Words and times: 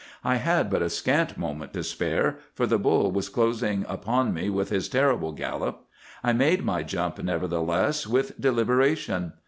I 0.23 0.37
had 0.37 0.71
but 0.71 0.81
a 0.81 0.89
scant 0.89 1.37
moment 1.37 1.73
to 1.73 1.83
spare, 1.83 2.39
for 2.55 2.65
the 2.65 2.79
bull 2.79 3.11
was 3.11 3.29
closing 3.29 3.85
upon 3.87 4.33
me 4.33 4.49
with 4.49 4.69
his 4.71 4.89
terrific 4.89 5.35
gallop. 5.35 5.85
I 6.23 6.33
made 6.33 6.65
my 6.65 6.81
jump, 6.81 7.21
nevertheless, 7.23 8.07
with 8.07 8.41
deliberation. 8.41 9.33